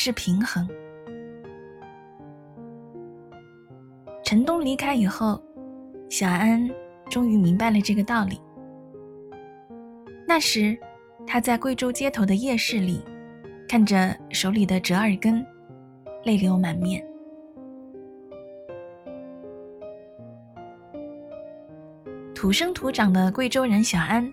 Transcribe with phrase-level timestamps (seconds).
[0.00, 0.64] 是平衡。
[4.22, 5.42] 陈东离开以后，
[6.08, 6.70] 小安
[7.10, 8.40] 终于明白了这个道理。
[10.24, 10.78] 那时，
[11.26, 13.02] 他在贵州街头的夜市里，
[13.68, 15.44] 看着手里的折耳根，
[16.22, 17.04] 泪流满面。
[22.36, 24.32] 土生土长的贵州人小安，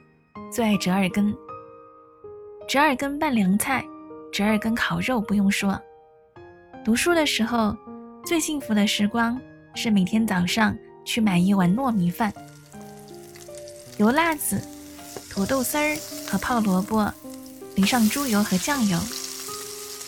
[0.52, 1.36] 最爱折耳根。
[2.68, 3.84] 折耳根拌凉菜，
[4.36, 5.82] 折耳根烤肉不用说。
[6.84, 7.74] 读书的时候，
[8.26, 9.40] 最幸福的时光。
[9.74, 12.34] 是每天早上去买一碗糯米饭，
[13.98, 14.62] 油辣子、
[15.30, 15.98] 土豆丝儿
[16.30, 17.14] 和泡萝卜，
[17.76, 18.98] 淋上猪油和酱油，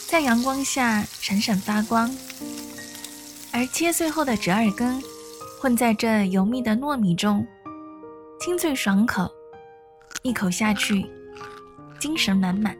[0.08, 2.10] 在阳光下闪闪发光。
[3.52, 5.02] 而切碎后的折耳根，
[5.62, 7.46] 混在这油密的糯米中，
[8.40, 9.30] 清脆爽口，
[10.22, 11.10] 一口下去，
[12.00, 12.74] 精神满满。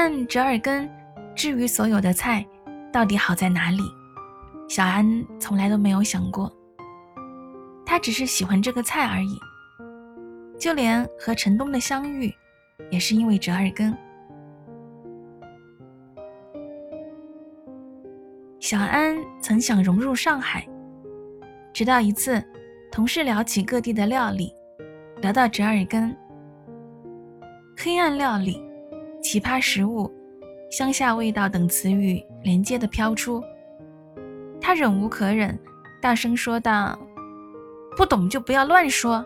[0.00, 0.88] 但折耳根，
[1.34, 2.46] 至于所有的菜，
[2.92, 3.80] 到底好在哪里？
[4.68, 5.04] 小安
[5.40, 6.48] 从来都没有想过，
[7.84, 9.36] 他只是喜欢这个菜而已。
[10.56, 12.32] 就连和陈东的相遇，
[12.92, 13.92] 也是因为折耳根。
[18.60, 20.64] 小安曾想融入上海，
[21.72, 22.40] 直到一次，
[22.92, 24.54] 同事聊起各地的料理，
[25.22, 26.16] 聊到折耳根，
[27.76, 28.62] 黑暗料理、
[29.28, 30.10] 奇葩食物、
[30.70, 33.44] 乡下味道等词语连接的飘出。
[34.58, 35.54] 他忍无可忍，
[36.00, 36.98] 大声说道
[37.94, 39.22] ：“不懂就不要乱说。”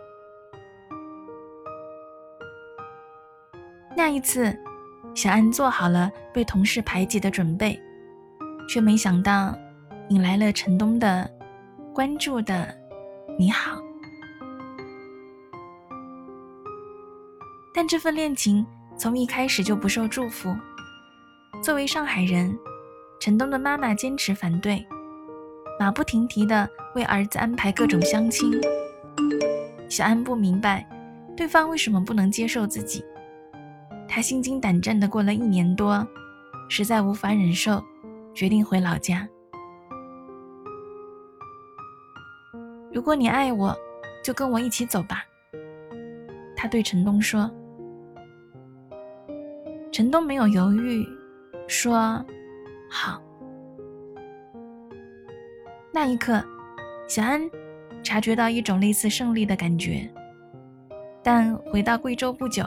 [3.97, 4.53] 那一次，
[5.15, 7.81] 小安做好了被同事排挤的准备，
[8.69, 9.57] 却没想到
[10.09, 11.31] 引来了陈东的
[11.95, 12.77] 关注的
[13.39, 13.79] “你好”。
[17.73, 18.67] 但这份恋情
[18.97, 20.55] 从一开始就不受祝福。
[21.63, 22.57] 作为上海人，
[23.21, 24.85] 陈东的妈妈坚持反对。
[25.79, 28.61] 马不停蹄地为儿子安排各种相亲，
[29.89, 30.87] 小安不明白
[31.37, 33.05] 对方为什么不能接受自己。
[34.09, 36.07] 他心惊胆战地过了一年多，
[36.69, 37.83] 实在无法忍受，
[38.35, 39.29] 决定回老家。
[42.93, 43.75] 如果你爱我，
[44.23, 45.25] 就跟我一起走吧。
[46.55, 47.51] 他对陈东说。
[49.93, 51.07] 陈东没有犹豫，
[51.69, 52.25] 说
[52.89, 53.23] ：“好。”
[55.93, 56.43] 那一刻，
[57.07, 57.43] 小安
[58.03, 60.09] 察觉到一种类似胜利的感觉。
[61.23, 62.65] 但回到贵州不久，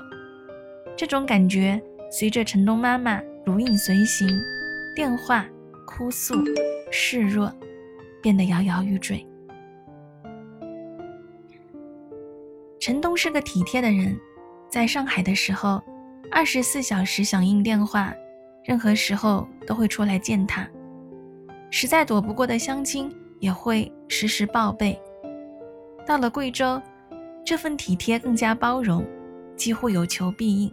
[0.96, 1.82] 这种感觉
[2.12, 4.30] 随着陈东妈妈如影随形，
[4.96, 5.44] 电话、
[5.88, 6.36] 哭诉、
[6.92, 7.52] 示弱，
[8.22, 9.26] 变得摇摇欲坠。
[12.80, 14.16] 陈东是个体贴的人，
[14.70, 15.82] 在上海的时候，
[16.32, 18.14] 二十四小时响应电话，
[18.64, 20.68] 任何时候都会出来见他。
[21.72, 25.00] 实在躲不过的相亲，也会时时报备。
[26.06, 26.82] 到了贵州，
[27.46, 29.06] 这份体贴更加包容，
[29.56, 30.72] 几乎有求必应。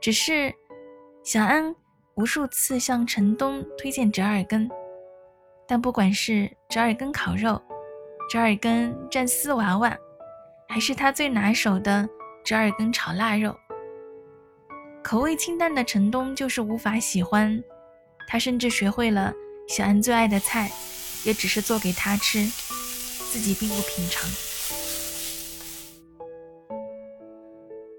[0.00, 0.52] 只是，
[1.24, 1.74] 小安
[2.14, 4.68] 无数次向陈东推荐折耳根，
[5.66, 7.60] 但不管是折耳根烤肉、
[8.30, 9.96] 折耳根蘸丝娃娃，
[10.68, 12.08] 还是他最拿手的
[12.44, 13.56] 折耳根炒腊肉，
[15.02, 17.62] 口味清淡的陈东就是无法喜欢。
[18.28, 19.32] 他甚至学会了
[19.68, 20.70] 小安最爱的菜，
[21.24, 22.44] 也只是做给他吃，
[23.30, 24.28] 自己并不品尝。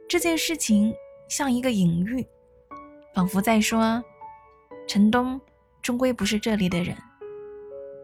[0.09, 0.93] 这件事情
[1.29, 2.25] 像一个隐喻，
[3.13, 4.03] 仿佛在说：
[4.87, 5.39] 陈东
[5.81, 6.97] 终归不是这里的人，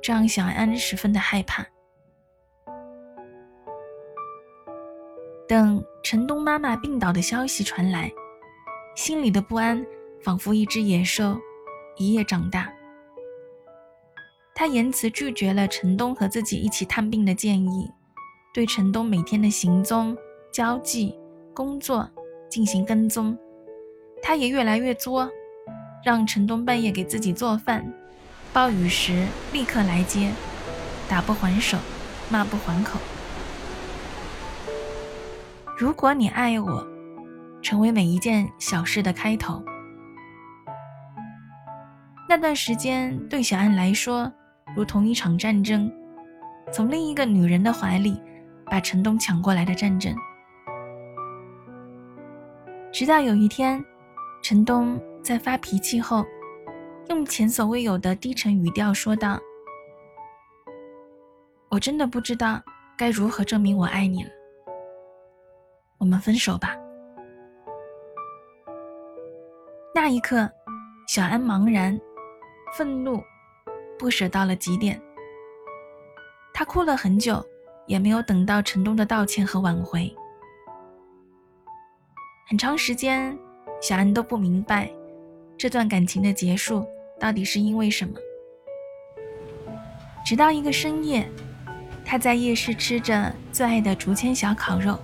[0.01, 1.65] 这让小安十分的害怕。
[5.49, 8.13] 等陈东妈妈病倒的消息传来，
[8.95, 9.83] 心里的不安
[10.21, 11.35] 仿佛一只野兽。
[11.97, 12.71] 一夜长大，
[14.53, 17.91] 他言辞拒绝了陈东和自己一起探病的建议，
[18.53, 20.15] 对陈东每天的行踪、
[20.53, 21.17] 交际、
[21.51, 22.07] 工作
[22.47, 23.35] 进行跟踪。
[24.21, 25.27] 他也越来越作，
[26.05, 27.91] 让陈东半夜给自己做饭，
[28.53, 30.31] 暴雨时立刻来接，
[31.09, 31.75] 打不还手，
[32.29, 32.99] 骂不还口。
[35.79, 36.85] 如果你爱我，
[37.61, 39.63] 成为每一件小事的开头。
[42.27, 44.29] 那段时间对小安来说，
[44.75, 45.89] 如同一场战争，
[46.69, 48.21] 从另一个女人的怀里
[48.65, 50.13] 把陈东抢过来的战争。
[52.91, 53.81] 直到有一天，
[54.43, 56.25] 陈东在发脾气后，
[57.07, 59.39] 用前所未有的低沉语调说道
[61.71, 62.61] ：“我真的不知道
[62.97, 64.29] 该如何证明我爱你了。
[65.99, 66.75] 我们分手吧。”
[69.93, 70.49] 那一刻，
[71.07, 71.99] 小安茫然、
[72.77, 73.21] 愤怒、
[73.97, 74.99] 不舍到了极点。
[76.53, 77.43] 她哭了很久，
[77.85, 80.13] 也没有等到陈东的道歉和挽回。
[82.47, 83.37] 很长时间，
[83.81, 84.89] 小安都不明白
[85.57, 86.85] 这段感情的结束
[87.19, 88.13] 到底是因为什么。
[90.25, 91.29] 直到一个深夜，
[92.05, 94.97] 他在夜市吃着最爱的竹签小烤肉，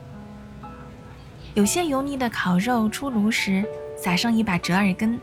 [1.55, 3.63] 有些油腻的烤肉出炉时，
[3.97, 5.17] 撒上一把折耳根，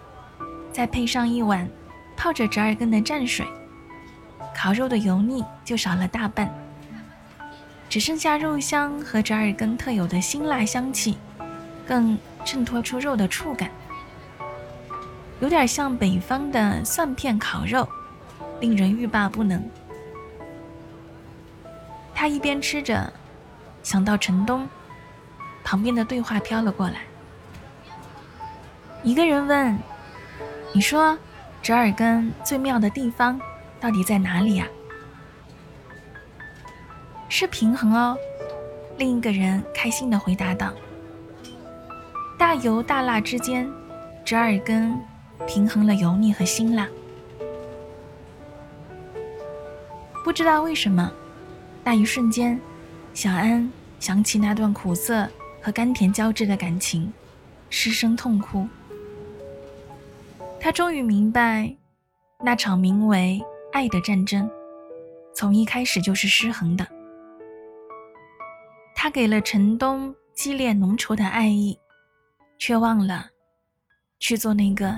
[0.72, 1.68] 再配上一碗
[2.16, 3.46] 泡着折耳根的蘸水，
[4.56, 6.50] 烤肉的油腻就少了大半，
[7.86, 11.18] 只剩下肉香和折耳根特有的辛辣香气。
[11.86, 13.68] 更衬托出肉的触感，
[15.40, 17.86] 有点像北方的蒜片烤肉，
[18.60, 19.62] 令人欲罢不能。
[22.14, 23.12] 他一边吃着，
[23.82, 24.66] 想到城东，
[25.64, 27.02] 旁边的对话飘了过来。
[29.02, 29.78] 一个人问
[30.72, 31.18] ：“你说
[31.62, 33.40] 折耳根最妙的地方
[33.80, 34.66] 到底在哪里呀？”
[37.28, 38.16] 是平衡哦。
[38.98, 40.72] 另一个人开心的回答道。
[42.38, 43.68] 大油大辣之间，
[44.24, 44.98] 折耳根
[45.46, 46.86] 平衡了油腻和辛辣。
[50.22, 51.10] 不知道为什么，
[51.82, 52.60] 那一瞬间，
[53.14, 55.28] 小安想起那段苦涩
[55.62, 57.12] 和甘甜交织的感情，
[57.70, 58.68] 失声痛哭。
[60.60, 61.74] 他终于明白，
[62.42, 63.40] 那场名为
[63.72, 64.50] 爱的战争，
[65.34, 66.86] 从一开始就是失衡的。
[68.94, 71.78] 他给了陈东激烈浓稠的爱意。
[72.58, 73.26] 却忘了
[74.20, 74.96] 去做那个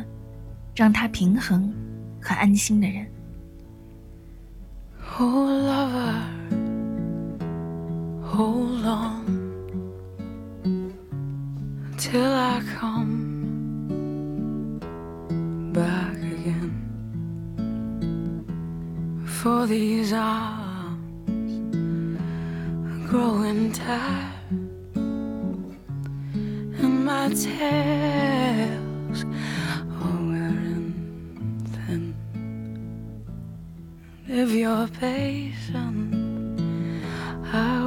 [0.76, 1.72] 让他平衡
[2.20, 3.06] 和安心的人。
[5.18, 6.20] Oh lover,
[8.22, 9.33] hold on
[12.14, 13.16] till I come
[15.72, 16.74] back again.
[19.26, 21.52] For these arms
[22.88, 24.30] are growing tired.
[26.82, 29.24] And my tails
[30.04, 30.94] are wearing
[31.72, 32.14] thin.
[34.28, 36.14] If you're patient,
[37.52, 37.83] I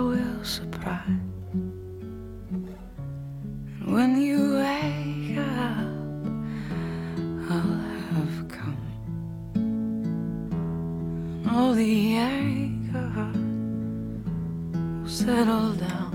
[15.28, 16.14] settle down.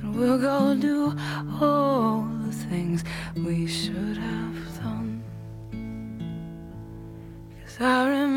[0.00, 1.14] And we'll go do
[1.60, 3.04] all the things
[3.36, 5.22] we should have done.
[7.60, 8.27] Cause I remember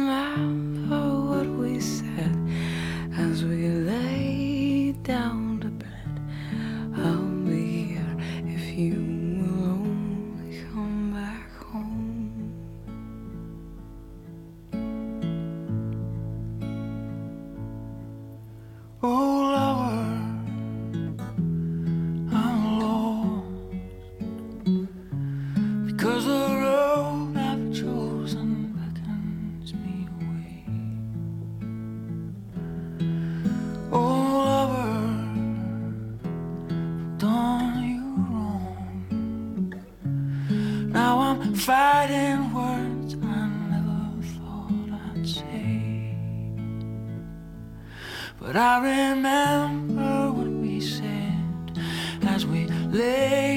[48.41, 51.77] But I remember what we said
[52.23, 53.50] as we lay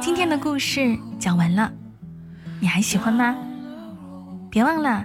[0.00, 1.70] 今天的故事讲完了，
[2.60, 3.36] 你还喜欢吗？
[4.50, 5.04] 别忘了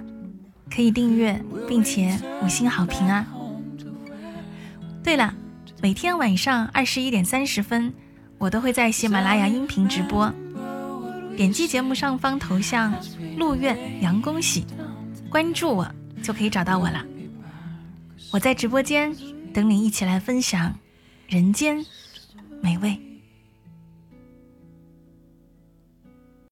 [0.74, 3.26] 可以订阅并且五星好评啊！
[5.02, 5.34] 对了，
[5.82, 7.92] 每天晚上二十一点三十分，
[8.38, 10.32] 我都会在喜马拉雅音频直播。
[11.36, 12.94] 点击节目上方头像
[13.36, 14.64] “陆苑杨恭喜”，
[15.30, 15.86] 关注我。
[16.22, 17.04] 就可以找到我了。
[18.32, 19.14] 我在直播间
[19.52, 20.78] 等你一起来分享
[21.28, 21.84] 人间
[22.62, 23.09] 美味。